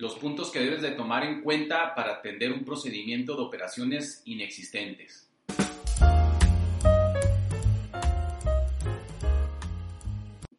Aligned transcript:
los 0.00 0.14
puntos 0.14 0.50
que 0.50 0.60
debes 0.60 0.80
de 0.80 0.92
tomar 0.92 1.24
en 1.24 1.42
cuenta 1.42 1.94
para 1.94 2.14
atender 2.14 2.52
un 2.52 2.64
procedimiento 2.64 3.36
de 3.36 3.42
operaciones 3.42 4.22
inexistentes. 4.24 5.30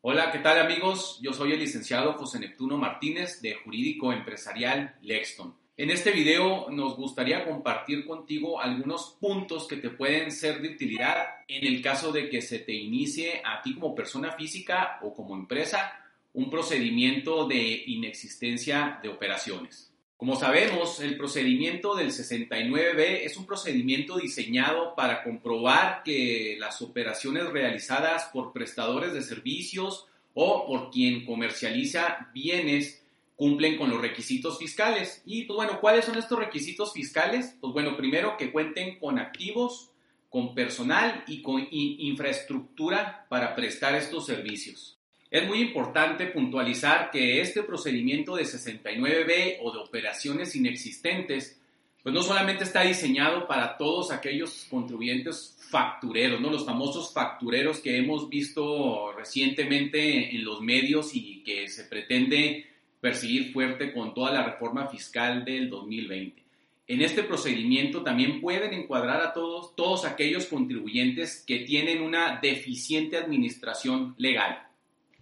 Hola, 0.00 0.32
¿qué 0.32 0.38
tal 0.40 0.58
amigos? 0.58 1.20
Yo 1.22 1.32
soy 1.32 1.52
el 1.52 1.60
licenciado 1.60 2.14
José 2.14 2.40
Neptuno 2.40 2.78
Martínez 2.78 3.40
de 3.40 3.54
Jurídico 3.54 4.12
Empresarial 4.12 4.96
Lexton. 5.02 5.54
En 5.76 5.90
este 5.90 6.10
video 6.10 6.68
nos 6.70 6.96
gustaría 6.96 7.44
compartir 7.44 8.04
contigo 8.04 8.60
algunos 8.60 9.16
puntos 9.20 9.68
que 9.68 9.76
te 9.76 9.90
pueden 9.90 10.32
ser 10.32 10.60
de 10.60 10.70
utilidad 10.70 11.44
en 11.46 11.64
el 11.64 11.80
caso 11.80 12.10
de 12.10 12.28
que 12.28 12.42
se 12.42 12.58
te 12.58 12.72
inicie 12.72 13.40
a 13.44 13.62
ti 13.62 13.74
como 13.74 13.94
persona 13.94 14.32
física 14.32 14.98
o 15.02 15.14
como 15.14 15.36
empresa 15.36 16.07
un 16.38 16.50
procedimiento 16.50 17.48
de 17.48 17.82
inexistencia 17.88 19.00
de 19.02 19.08
operaciones. 19.08 19.92
Como 20.16 20.36
sabemos, 20.36 21.00
el 21.00 21.16
procedimiento 21.16 21.96
del 21.96 22.12
69B 22.12 23.24
es 23.24 23.36
un 23.36 23.44
procedimiento 23.44 24.18
diseñado 24.18 24.94
para 24.94 25.24
comprobar 25.24 26.04
que 26.04 26.56
las 26.60 26.80
operaciones 26.80 27.48
realizadas 27.48 28.26
por 28.32 28.52
prestadores 28.52 29.12
de 29.14 29.22
servicios 29.22 30.06
o 30.32 30.64
por 30.64 30.92
quien 30.92 31.26
comercializa 31.26 32.30
bienes 32.32 33.02
cumplen 33.34 33.76
con 33.76 33.90
los 33.90 34.00
requisitos 34.00 34.58
fiscales. 34.58 35.22
Y 35.26 35.42
pues 35.42 35.56
bueno, 35.56 35.80
¿cuáles 35.80 36.04
son 36.04 36.18
estos 36.18 36.38
requisitos 36.38 36.92
fiscales? 36.92 37.56
Pues 37.60 37.72
bueno, 37.72 37.96
primero 37.96 38.36
que 38.36 38.52
cuenten 38.52 39.00
con 39.00 39.18
activos, 39.18 39.90
con 40.30 40.54
personal 40.54 41.24
y 41.26 41.42
con 41.42 41.66
infraestructura 41.72 43.26
para 43.28 43.56
prestar 43.56 43.96
estos 43.96 44.26
servicios. 44.26 44.97
Es 45.30 45.46
muy 45.46 45.60
importante 45.60 46.26
puntualizar 46.28 47.10
que 47.10 47.42
este 47.42 47.62
procedimiento 47.62 48.36
de 48.36 48.44
69B 48.44 49.58
o 49.60 49.70
de 49.72 49.78
operaciones 49.78 50.56
inexistentes, 50.56 51.60
pues 52.02 52.14
no 52.14 52.22
solamente 52.22 52.64
está 52.64 52.80
diseñado 52.82 53.46
para 53.46 53.76
todos 53.76 54.10
aquellos 54.10 54.66
contribuyentes 54.70 55.54
factureros, 55.70 56.40
¿no? 56.40 56.50
Los 56.50 56.64
famosos 56.64 57.12
factureros 57.12 57.80
que 57.80 57.98
hemos 57.98 58.30
visto 58.30 59.12
recientemente 59.12 60.34
en 60.34 60.44
los 60.44 60.62
medios 60.62 61.14
y 61.14 61.42
que 61.42 61.68
se 61.68 61.84
pretende 61.84 62.64
perseguir 62.98 63.52
fuerte 63.52 63.92
con 63.92 64.14
toda 64.14 64.32
la 64.32 64.42
reforma 64.42 64.88
fiscal 64.88 65.44
del 65.44 65.68
2020. 65.68 66.42
En 66.86 67.02
este 67.02 67.22
procedimiento 67.22 68.02
también 68.02 68.40
pueden 68.40 68.72
encuadrar 68.72 69.20
a 69.20 69.34
todos, 69.34 69.76
todos 69.76 70.06
aquellos 70.06 70.46
contribuyentes 70.46 71.44
que 71.46 71.58
tienen 71.58 72.00
una 72.00 72.38
deficiente 72.40 73.18
administración 73.18 74.14
legal 74.16 74.67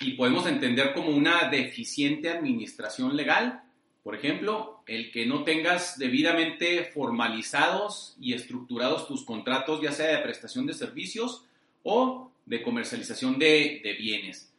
y 0.00 0.12
podemos 0.12 0.46
entender 0.46 0.94
como 0.94 1.10
una 1.10 1.48
deficiente 1.48 2.30
administración 2.30 3.16
legal. 3.16 3.62
Por 4.02 4.16
ejemplo, 4.16 4.82
el 4.86 5.12
que 5.12 5.26
no 5.26 5.44
tengas 5.44 5.98
debidamente 5.98 6.84
formalizados 6.84 8.16
y 8.20 8.32
estructurados 8.32 9.06
tus 9.06 9.24
contratos, 9.24 9.80
ya 9.80 9.92
sea 9.92 10.16
de 10.16 10.22
prestación 10.22 10.66
de 10.66 10.74
servicios 10.74 11.44
o 11.84 12.30
de 12.46 12.62
comercialización 12.62 13.38
de, 13.38 13.96
bienes. 13.98 14.52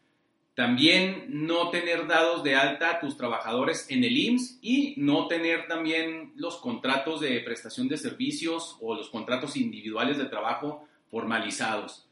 También 0.56 1.26
no 1.30 1.72
tener 1.72 2.08
dados 2.08 2.44
de 2.44 2.56
alta 2.56 2.92
a 2.92 3.00
tus 3.00 3.18
trabajadores 3.18 3.88
en 3.90 4.04
el 4.04 4.16
IMSS 4.16 4.60
y 4.62 4.94
no 4.98 5.28
tener 5.28 5.68
también 5.68 6.32
los 6.36 6.58
contratos 6.58 7.22
de 7.22 7.40
prestación 7.40 7.88
de 7.88 7.98
servicios 7.98 8.78
o 8.80 8.96
los 8.96 9.10
contratos 9.10 9.58
individuales 9.58 10.18
de 10.18 10.26
trabajo 10.26 10.88
formalizados. 11.10 12.08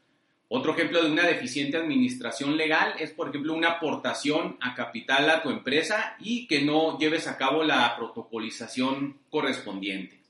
Otro 0.54 0.74
ejemplo 0.74 1.02
de 1.02 1.10
una 1.10 1.26
deficiente 1.26 1.78
administración 1.78 2.58
legal 2.58 2.92
es, 2.98 3.10
por 3.12 3.30
ejemplo, 3.30 3.54
una 3.54 3.70
aportación 3.70 4.58
a 4.60 4.74
capital 4.74 5.30
a 5.30 5.42
tu 5.42 5.48
empresa 5.48 6.14
y 6.20 6.46
que 6.46 6.60
no 6.60 6.98
lleves 6.98 7.26
a 7.26 7.38
cabo 7.38 7.64
la 7.64 7.96
protocolización 7.96 9.18
correspondiente. 9.30 10.20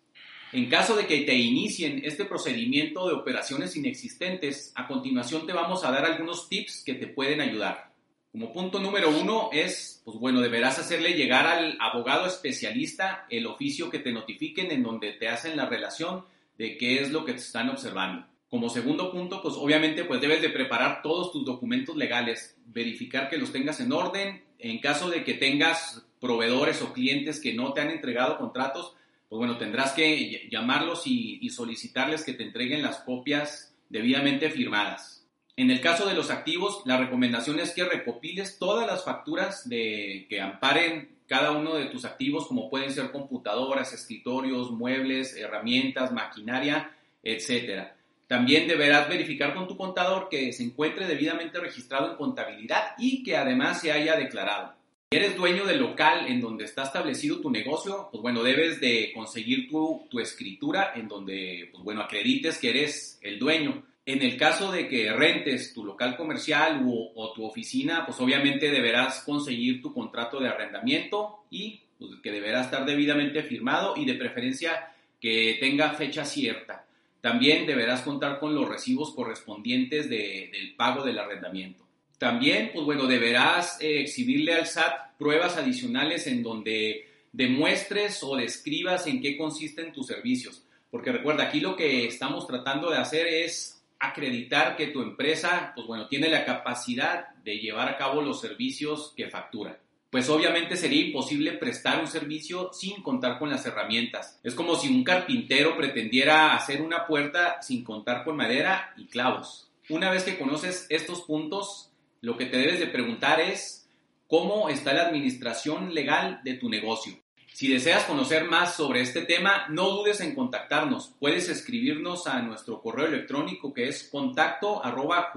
En 0.53 0.69
caso 0.69 0.94
de 0.94 1.06
que 1.06 1.22
te 1.22 1.34
inicien 1.34 2.03
este 2.05 2.25
procedimiento 2.25 3.09
de 3.09 3.15
operaciones 3.15 3.75
inexistentes, 3.75 4.71
a 4.77 4.87
continuación 4.87 5.44
te 5.44 5.53
vamos 5.53 5.84
a 5.84 5.91
dar 5.91 6.05
algunos 6.05 6.49
tips 6.49 6.84
que 6.87 6.94
te 6.94 7.09
pueden 7.09 7.41
ayudar. 7.41 7.91
Como 8.31 8.53
punto 8.53 8.78
número 8.78 9.10
uno 9.10 9.50
es, 9.53 10.03
pues 10.04 10.19
bueno, 10.19 10.41
deberás 10.41 10.78
hacerle 10.78 11.15
llegar 11.15 11.49
al 11.49 11.77
abogado 11.81 12.27
especialista 12.27 13.27
el 13.28 13.49
oficio 13.49 13.91
que 13.91 13.99
te 13.99 14.12
notifiquen 14.12 14.71
en 14.71 14.84
donde 14.84 15.15
te 15.15 15.28
hacen 15.28 15.56
la 15.56 15.66
relación 15.66 16.25
de 16.59 16.77
qué 16.78 17.03
es 17.03 17.10
lo 17.10 17.25
que 17.25 17.33
te 17.33 17.41
están 17.41 17.71
observando. 17.71 18.31
Como 18.52 18.68
segundo 18.68 19.10
punto, 19.10 19.40
pues 19.40 19.54
obviamente 19.56 20.04
pues 20.04 20.20
debes 20.20 20.42
de 20.42 20.50
preparar 20.50 21.00
todos 21.00 21.32
tus 21.32 21.42
documentos 21.42 21.96
legales, 21.96 22.54
verificar 22.66 23.30
que 23.30 23.38
los 23.38 23.50
tengas 23.50 23.80
en 23.80 23.90
orden. 23.90 24.42
En 24.58 24.78
caso 24.78 25.08
de 25.08 25.24
que 25.24 25.32
tengas 25.32 26.04
proveedores 26.20 26.82
o 26.82 26.92
clientes 26.92 27.41
que 27.41 27.54
no 27.54 27.72
te 27.72 27.80
han 27.80 27.88
entregado 27.88 28.36
contratos, 28.36 28.94
pues 29.30 29.38
bueno, 29.38 29.56
tendrás 29.56 29.92
que 29.92 30.50
llamarlos 30.50 31.06
y, 31.06 31.48
solicitarles 31.48 32.24
que 32.24 32.34
te 32.34 32.42
entreguen 32.42 32.82
las 32.82 32.98
copias 32.98 33.74
debidamente 33.88 34.50
firmadas. 34.50 35.26
En 35.56 35.70
el 35.70 35.80
caso 35.80 36.06
de 36.06 36.12
los 36.12 36.28
activos, 36.28 36.82
la 36.84 36.98
recomendación 36.98 37.58
es 37.58 37.70
que 37.70 37.84
recopiles 37.84 38.58
todas 38.58 38.86
las 38.86 39.02
facturas 39.02 39.66
de, 39.66 40.26
que 40.28 40.42
amparen 40.42 41.16
cada 41.26 41.52
uno 41.52 41.76
de 41.76 41.86
tus 41.86 42.04
activos, 42.04 42.48
como 42.48 42.68
pueden 42.68 42.92
ser 42.92 43.12
computadoras, 43.12 43.94
escritorios, 43.94 44.70
muebles, 44.70 45.38
herramientas, 45.38 46.12
maquinaria, 46.12 46.94
etcétera. 47.22 47.96
También 48.32 48.66
deberás 48.66 49.10
verificar 49.10 49.53
con 49.53 49.69
tu 49.69 49.76
contador 49.76 50.31
que 50.31 50.54
se 50.54 50.62
encuentre 50.62 51.06
debidamente 51.06 51.60
registrado 51.60 52.10
en 52.10 52.16
contabilidad 52.16 52.94
y 52.97 53.22
que 53.22 53.37
además 53.37 53.82
se 53.82 53.93
haya 53.93 54.16
declarado. 54.16 54.72
Si 55.10 55.19
eres 55.19 55.37
dueño 55.37 55.66
del 55.66 55.81
local 55.81 56.25
en 56.26 56.41
donde 56.41 56.65
está 56.65 56.84
establecido 56.84 57.42
tu 57.42 57.50
negocio, 57.50 58.09
pues 58.10 58.22
bueno, 58.22 58.42
debes 58.42 58.81
de 58.81 59.12
conseguir 59.15 59.69
tu, 59.69 60.06
tu 60.09 60.19
escritura 60.19 60.92
en 60.94 61.09
donde, 61.09 61.69
pues 61.72 61.84
bueno, 61.84 62.00
acredites 62.00 62.56
que 62.56 62.71
eres 62.71 63.19
el 63.21 63.38
dueño. 63.38 63.82
En 64.06 64.22
el 64.22 64.38
caso 64.38 64.72
de 64.72 64.88
que 64.88 65.12
rentes 65.12 65.75
tu 65.75 65.84
local 65.84 66.16
comercial 66.16 66.82
o 66.87 67.32
tu 67.34 67.44
oficina, 67.44 68.06
pues 68.06 68.19
obviamente 68.19 68.71
deberás 68.71 69.25
conseguir 69.25 69.82
tu 69.82 69.92
contrato 69.92 70.41
de 70.41 70.48
arrendamiento 70.48 71.44
y 71.50 71.82
pues, 71.98 72.12
que 72.22 72.32
deberá 72.32 72.62
estar 72.62 72.87
debidamente 72.87 73.42
firmado 73.42 73.92
y 73.94 74.06
de 74.06 74.15
preferencia 74.15 74.88
que 75.21 75.59
tenga 75.60 75.91
fecha 75.91 76.25
cierta. 76.25 76.87
También 77.22 77.66
deberás 77.66 78.03
contar 78.03 78.41
con 78.41 78.53
los 78.53 78.69
recibos 78.69 79.15
correspondientes 79.15 80.10
del 80.10 80.75
pago 80.77 81.05
del 81.05 81.21
arrendamiento. 81.21 81.87
También, 82.19 82.72
pues 82.75 82.84
bueno, 82.84 83.06
deberás 83.06 83.81
eh, 83.81 84.00
exhibirle 84.00 84.55
al 84.55 84.66
SAT 84.66 85.16
pruebas 85.19 85.56
adicionales 85.56 86.27
en 86.27 86.43
donde 86.43 87.06
demuestres 87.33 88.22
o 88.25 88.37
describas 88.37 89.06
en 89.06 89.22
qué 89.22 89.38
consisten 89.38 89.93
tus 89.93 90.09
servicios. 90.09 90.65
Porque 90.91 91.12
recuerda, 91.12 91.44
aquí 91.44 91.60
lo 91.60 91.77
que 91.77 92.06
estamos 92.06 92.44
tratando 92.47 92.91
de 92.91 92.99
hacer 92.99 93.28
es 93.28 93.81
acreditar 94.00 94.75
que 94.77 94.89
tu 94.89 95.00
empresa, 95.00 95.72
pues 95.77 95.87
bueno, 95.87 96.09
tiene 96.09 96.28
la 96.28 96.44
capacidad 96.44 97.28
de 97.44 97.59
llevar 97.59 97.89
a 97.89 97.97
cabo 97.97 98.21
los 98.21 98.41
servicios 98.41 99.15
que 99.16 99.31
factura 99.31 99.78
pues 100.12 100.28
obviamente 100.28 100.76
sería 100.76 101.06
imposible 101.06 101.54
prestar 101.54 101.98
un 101.98 102.06
servicio 102.06 102.70
sin 102.74 103.03
contar 103.03 103.38
con 103.38 103.48
las 103.48 103.64
herramientas. 103.64 104.38
Es 104.44 104.54
como 104.54 104.76
si 104.76 104.94
un 104.94 105.04
carpintero 105.04 105.74
pretendiera 105.74 106.54
hacer 106.54 106.82
una 106.82 107.06
puerta 107.06 107.62
sin 107.62 107.82
contar 107.82 108.22
con 108.22 108.36
madera 108.36 108.92
y 108.98 109.06
clavos. 109.06 109.70
Una 109.88 110.10
vez 110.10 110.24
que 110.24 110.36
conoces 110.36 110.84
estos 110.91 111.22
puntos, 111.22 111.88
lo 112.20 112.36
que 112.36 112.44
te 112.44 112.59
debes 112.59 112.78
de 112.78 112.88
preguntar 112.88 113.41
es 113.41 113.88
cómo 114.26 114.68
está 114.68 114.92
la 114.92 115.04
administración 115.04 115.94
legal 115.94 116.42
de 116.44 116.56
tu 116.56 116.68
negocio. 116.68 117.15
Si 117.54 117.68
deseas 117.68 118.04
conocer 118.04 118.44
más 118.44 118.76
sobre 118.76 119.00
este 119.00 119.22
tema, 119.22 119.66
no 119.70 119.88
dudes 119.88 120.20
en 120.20 120.34
contactarnos. 120.34 121.15
Puedes 121.20 121.48
escribirnos 121.48 122.26
a 122.26 122.42
nuestro 122.42 122.82
correo 122.82 123.06
electrónico 123.06 123.72
que 123.72 123.88
es 123.88 124.10
contacto 124.12 124.84
arroba 124.84 125.32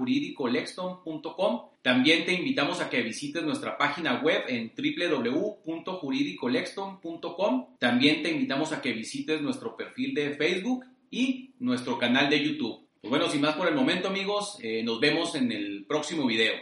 También 1.86 2.24
te 2.24 2.32
invitamos 2.32 2.80
a 2.80 2.90
que 2.90 3.00
visites 3.00 3.44
nuestra 3.44 3.78
página 3.78 4.20
web 4.20 4.42
en 4.48 4.72
www.juridicolexton.com. 4.76 7.66
También 7.78 8.24
te 8.24 8.32
invitamos 8.32 8.72
a 8.72 8.82
que 8.82 8.92
visites 8.92 9.40
nuestro 9.40 9.76
perfil 9.76 10.12
de 10.12 10.30
Facebook 10.30 10.84
y 11.12 11.52
nuestro 11.60 11.96
canal 11.96 12.28
de 12.28 12.42
YouTube. 12.42 12.80
Pues 13.00 13.08
bueno, 13.08 13.30
sin 13.30 13.40
más 13.40 13.54
por 13.54 13.68
el 13.68 13.76
momento 13.76 14.08
amigos, 14.08 14.58
eh, 14.64 14.82
nos 14.82 14.98
vemos 14.98 15.36
en 15.36 15.52
el 15.52 15.84
próximo 15.86 16.26
video. 16.26 16.54